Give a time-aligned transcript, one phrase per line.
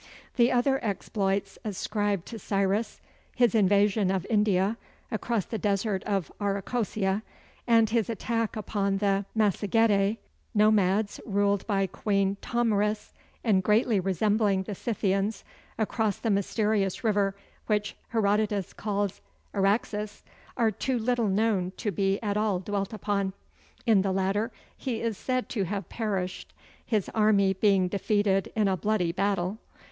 [0.35, 2.99] The other exploits ascribed to Cyrus
[3.35, 4.77] his invasion of India,
[5.11, 7.21] across the desert of Arachosia
[7.67, 10.17] and his attack upon the Massagetæ,
[10.55, 15.43] Nomads ruled by Queen Tomyris and greatly resembling the Scythians,
[15.77, 17.35] across the mysterious river
[17.67, 19.21] which Herodotus calls
[19.53, 20.23] Araxes
[20.57, 23.33] are too little known to be at all dwelt upon.
[23.85, 28.75] In the latter he is said to have perished, his army being defeated in a
[28.75, 29.59] bloody battle.